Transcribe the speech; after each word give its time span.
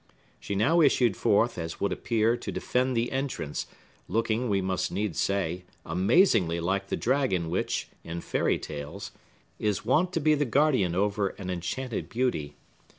She 0.39 0.55
now 0.55 0.81
issued 0.81 1.15
forth, 1.15 1.59
as 1.59 1.79
would 1.79 1.91
appear, 1.91 2.35
to 2.35 2.51
defend 2.51 2.97
the 2.97 3.11
entrance, 3.11 3.67
looking, 4.07 4.49
we 4.49 4.59
must 4.59 4.91
needs 4.91 5.19
say, 5.19 5.63
amazingly 5.85 6.59
like 6.59 6.87
the 6.87 6.97
dragon 6.97 7.51
which, 7.51 7.87
in 8.03 8.21
fairy 8.21 8.57
tales, 8.57 9.11
is 9.59 9.85
wont 9.85 10.11
to 10.13 10.19
be 10.19 10.33
the 10.33 10.43
guardian 10.43 10.95
over 10.95 11.27
an 11.37 11.51
enchanted 11.51 12.09
beauty. 12.09 12.55